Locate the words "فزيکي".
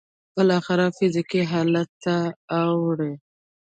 0.97-1.41